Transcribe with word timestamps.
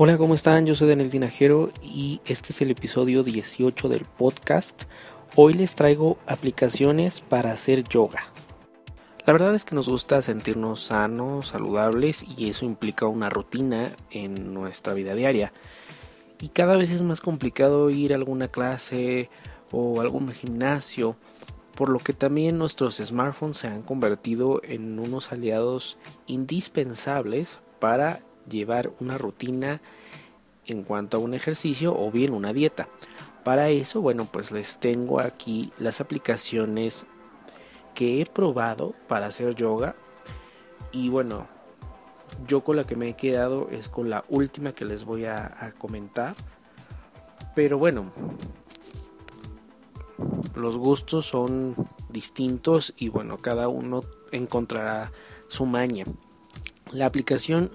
Hola, 0.00 0.16
¿cómo 0.16 0.34
están? 0.34 0.64
Yo 0.64 0.76
soy 0.76 0.90
Daniel 0.90 1.10
Tinajero 1.10 1.72
y 1.82 2.20
este 2.24 2.52
es 2.52 2.60
el 2.60 2.70
episodio 2.70 3.24
18 3.24 3.88
del 3.88 4.04
podcast. 4.04 4.84
Hoy 5.34 5.54
les 5.54 5.74
traigo 5.74 6.18
aplicaciones 6.24 7.20
para 7.20 7.50
hacer 7.50 7.82
yoga. 7.82 8.20
La 9.26 9.32
verdad 9.32 9.56
es 9.56 9.64
que 9.64 9.74
nos 9.74 9.88
gusta 9.88 10.22
sentirnos 10.22 10.84
sanos, 10.84 11.48
saludables 11.48 12.24
y 12.38 12.48
eso 12.48 12.64
implica 12.64 13.08
una 13.08 13.28
rutina 13.28 13.90
en 14.12 14.54
nuestra 14.54 14.94
vida 14.94 15.16
diaria. 15.16 15.52
Y 16.40 16.50
cada 16.50 16.76
vez 16.76 16.92
es 16.92 17.02
más 17.02 17.20
complicado 17.20 17.90
ir 17.90 18.12
a 18.12 18.16
alguna 18.16 18.46
clase 18.46 19.30
o 19.72 20.00
algún 20.00 20.30
gimnasio, 20.30 21.16
por 21.74 21.88
lo 21.88 21.98
que 21.98 22.12
también 22.12 22.56
nuestros 22.56 22.98
smartphones 22.98 23.56
se 23.56 23.66
han 23.66 23.82
convertido 23.82 24.60
en 24.62 25.00
unos 25.00 25.32
aliados 25.32 25.98
indispensables 26.28 27.58
para 27.80 28.20
llevar 28.48 28.90
una 29.00 29.18
rutina 29.18 29.80
en 30.66 30.82
cuanto 30.82 31.16
a 31.16 31.20
un 31.20 31.34
ejercicio 31.34 31.98
o 31.98 32.10
bien 32.10 32.32
una 32.32 32.52
dieta. 32.52 32.88
Para 33.44 33.70
eso, 33.70 34.00
bueno, 34.00 34.26
pues 34.30 34.52
les 34.52 34.78
tengo 34.78 35.20
aquí 35.20 35.72
las 35.78 36.00
aplicaciones 36.00 37.06
que 37.94 38.20
he 38.20 38.26
probado 38.26 38.94
para 39.08 39.26
hacer 39.26 39.54
yoga. 39.54 39.96
Y 40.92 41.08
bueno, 41.08 41.48
yo 42.46 42.62
con 42.62 42.76
la 42.76 42.84
que 42.84 42.96
me 42.96 43.08
he 43.08 43.14
quedado 43.14 43.68
es 43.70 43.88
con 43.88 44.10
la 44.10 44.24
última 44.28 44.72
que 44.72 44.84
les 44.84 45.04
voy 45.04 45.26
a, 45.26 45.72
comentar. 45.78 46.34
Pero 47.54 47.78
bueno, 47.78 48.12
los 50.54 50.76
gustos 50.76 51.26
son 51.26 51.74
distintos 52.08 52.94
y 52.96 53.08
bueno, 53.08 53.38
cada 53.38 53.68
uno 53.68 54.02
encontrará 54.30 55.10
su 55.48 55.66
maña. 55.66 56.04
La 56.92 57.06
aplicación 57.06 57.70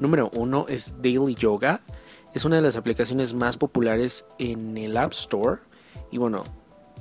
número 0.00 0.30
uno 0.34 0.66
es 0.68 0.96
Daily 1.02 1.34
Yoga. 1.34 1.80
Es 2.34 2.44
una 2.44 2.56
de 2.56 2.62
las 2.62 2.76
aplicaciones 2.76 3.34
más 3.34 3.56
populares 3.56 4.26
en 4.38 4.76
el 4.76 4.96
App 4.96 5.12
Store. 5.12 5.60
Y 6.10 6.18
bueno, 6.18 6.44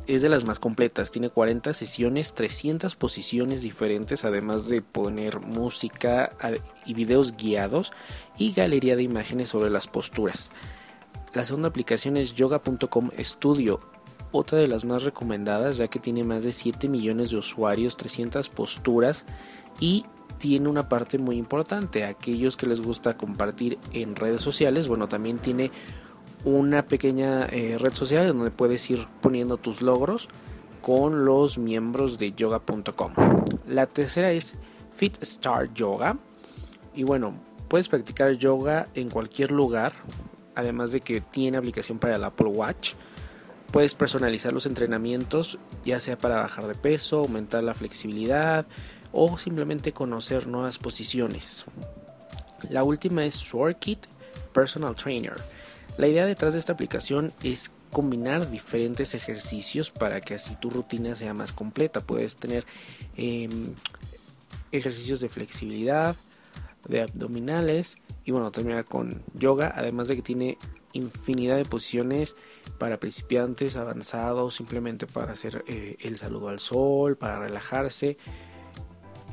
es 0.08 0.22
de 0.22 0.30
las 0.30 0.46
más 0.46 0.60
completas. 0.60 1.12
Tiene 1.12 1.30
40 1.30 1.74
sesiones, 1.74 2.34
300 2.34 2.96
posiciones 2.96 3.62
diferentes, 3.62 4.26
además 4.26 4.68
de 4.68 4.82
poner 4.82 5.40
música 5.40 6.32
y 6.86 6.94
videos 6.94 7.36
guiados 7.38 7.94
y 8.38 8.54
galería 8.54 8.96
de 8.96 9.04
imágenes 9.04 9.50
sobre 9.50 9.70
las 9.70 9.88
posturas. 9.88 10.52
La 11.34 11.46
segunda 11.46 11.70
aplicación 11.70 12.18
es 12.18 12.34
yoga.com 12.34 13.10
Studio, 13.20 13.80
otra 14.32 14.58
de 14.58 14.68
las 14.68 14.84
más 14.84 15.04
recomendadas 15.04 15.78
ya 15.78 15.88
que 15.88 16.00
tiene 16.00 16.24
más 16.24 16.44
de 16.44 16.52
7 16.52 16.90
millones 16.90 17.32
de 17.32 17.38
usuarios, 17.38 17.98
300 17.98 18.50
posturas 18.50 19.26
y 19.80 20.06
tiene 20.44 20.68
una 20.68 20.90
parte 20.90 21.18
muy 21.18 21.38
importante. 21.38 22.04
Aquellos 22.04 22.58
que 22.58 22.68
les 22.68 22.82
gusta 22.82 23.16
compartir 23.16 23.80
en 23.94 24.14
redes 24.14 24.42
sociales, 24.42 24.90
bueno, 24.90 25.08
también 25.08 25.40
tiene 25.40 25.72
una 26.44 26.82
pequeña 26.82 27.46
eh, 27.46 27.78
red 27.80 27.94
social 27.94 28.28
donde 28.28 28.52
puedes 28.52 28.90
ir 28.92 29.08
poniendo 29.22 29.56
tus 29.56 29.82
logros 29.82 30.28
con 30.82 31.24
los 31.24 31.58
miembros 31.58 32.18
de 32.18 32.34
yoga.com. 32.34 33.14
La 33.70 33.86
tercera 33.86 34.34
es 34.34 34.56
Fit 34.94 35.24
Star 35.24 35.74
Yoga. 35.74 36.18
Y 36.94 37.04
bueno, 37.04 37.36
puedes 37.70 37.88
practicar 37.88 38.34
yoga 38.34 38.88
en 38.96 39.09
cualquier 39.09 39.50
lugar, 39.50 39.94
además 40.56 40.92
de 40.92 41.00
que 41.00 41.22
tiene 41.22 41.56
aplicación 41.56 42.00
para 42.00 42.18
el 42.18 42.24
Apple 42.26 42.48
Watch. 42.48 42.96
Puedes 43.72 43.94
personalizar 43.94 44.52
los 44.52 44.66
entrenamientos, 44.66 45.58
ya 45.86 46.02
sea 46.02 46.18
para 46.18 46.42
bajar 46.42 46.68
de 46.68 46.76
peso, 46.76 47.20
aumentar 47.20 47.64
la 47.64 47.74
flexibilidad, 47.74 48.66
o 49.13 49.38
simplemente 49.38 49.94
conocer 49.94 50.47
nuevas 50.47 50.78
posiciones. 50.78 51.66
La 52.69 52.84
última 52.84 53.25
es 53.25 53.35
SwordKit 53.35 54.00
Personal 54.53 54.96
Trainer. 54.96 55.35
La 55.97 56.07
idea 56.07 56.25
detrás 56.25 56.53
de 56.53 56.59
esta 56.59 56.74
aplicación 56.74 57.31
es 57.44 57.72
combinar 57.91 58.50
diferentes 58.50 59.13
ejercicios 59.13 59.91
para 59.91 60.19
que 60.19 60.34
así 60.34 60.56
tu 60.56 60.69
rutina 60.69 61.16
sea 61.16 61.34
más 61.34 61.53
completa. 61.53 62.02
Puedes 62.02 62.38
tener 62.38 62.66
em, 63.16 63.73
ejercicios 64.72 65.22
de 65.22 65.29
flexibilidad, 65.29 66.16
de 66.88 67.03
abdominales 67.03 67.97
y 68.25 68.31
bueno, 68.31 68.52
terminar 68.52 68.85
con 68.85 69.22
yoga, 69.35 69.72
además 69.75 70.07
de 70.07 70.16
que 70.16 70.22
tiene 70.22 70.57
infinidad 70.94 71.57
de 71.57 71.66
posiciones 71.66 72.35
para 72.78 73.00
principiantes, 73.00 73.78
avanzados, 73.78 74.56
simplemente 74.56 75.06
para 75.07 75.34
hacer 75.34 75.63
eh, 75.68 75.97
el 76.00 76.18
saludo 76.18 76.50
al 76.50 76.59
sol, 76.59 77.18
para 77.18 77.40
relajarse. 77.40 78.18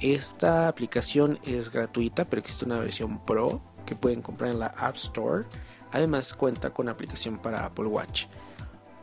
Esta 0.00 0.66
aplicación 0.66 1.38
es 1.44 1.70
gratuita, 1.70 2.24
pero 2.24 2.40
existe 2.40 2.64
una 2.64 2.78
versión 2.78 3.22
Pro 3.26 3.60
que 3.84 3.94
pueden 3.94 4.22
comprar 4.22 4.50
en 4.50 4.58
la 4.58 4.68
App 4.68 4.96
Store. 4.96 5.44
Además 5.92 6.32
cuenta 6.32 6.70
con 6.70 6.88
aplicación 6.88 7.36
para 7.38 7.66
Apple 7.66 7.86
Watch. 7.86 8.26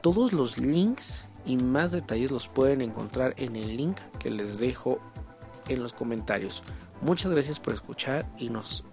Todos 0.01 0.33
los 0.33 0.57
links 0.57 1.25
y 1.45 1.57
más 1.57 1.91
detalles 1.91 2.31
los 2.31 2.47
pueden 2.47 2.81
encontrar 2.81 3.35
en 3.37 3.55
el 3.55 3.77
link 3.77 3.97
que 4.19 4.31
les 4.31 4.59
dejo 4.59 4.99
en 5.67 5.83
los 5.83 5.93
comentarios. 5.93 6.63
Muchas 7.01 7.31
gracias 7.31 7.59
por 7.59 7.75
escuchar 7.75 8.25
y 8.39 8.49
nos, 8.49 8.83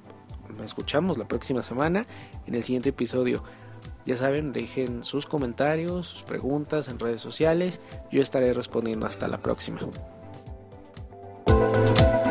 escuchamos 0.63 1.17
la 1.17 1.27
próxima 1.27 1.63
semana 1.63 2.07
en 2.47 2.55
el 2.55 2.63
siguiente 2.65 2.91
episodio. 2.91 3.43
Ya 4.05 4.17
saben, 4.17 4.53
dejen 4.53 5.05
sus 5.05 5.25
comentarios, 5.25 6.07
sus 6.07 6.23
preguntas 6.23 6.89
en 6.89 6.99
redes 6.99 7.23
sociales. 7.23 7.81
Yo 8.13 8.21
estaré 8.21 8.53
respondiendo 8.53 9.07
hasta 9.07 9.27
la 9.27 9.39
próxima. 9.39 9.81
Thank 11.75 11.99
you. 11.99 12.24